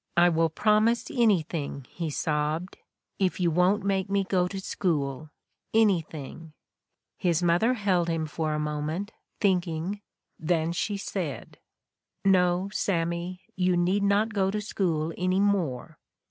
'I 0.17 0.29
will 0.29 0.49
promise 0.49 1.11
anything,' 1.11 1.85
he 1.95 2.09
sobbed, 2.09 2.77
40 2.79 2.79
The 2.79 2.85
Ordeal 2.85 2.89
of 2.89 2.97
Mark 2.97 3.07
Twain 3.07 3.25
'if 3.27 3.39
you 3.39 3.51
won't 3.51 3.83
make 3.85 4.09
me 4.09 4.23
go 4.23 4.47
to 4.47 4.59
school! 4.59 5.29
Anything!' 5.75 6.53
His 7.19 7.43
mother 7.43 7.75
held 7.75 8.09
him 8.09 8.25
for 8.25 8.55
a 8.55 8.59
moment, 8.59 9.11
thinking, 9.39 10.01
then 10.39 10.71
she 10.71 10.97
said: 10.97 11.59
'No, 12.25 12.69
Sammy, 12.73 13.41
you 13.55 13.77
need 13.77 14.01
not 14.01 14.33
go 14.33 14.49
to 14.49 14.59
school 14.59 15.13
any 15.19 15.39
more. 15.39 15.99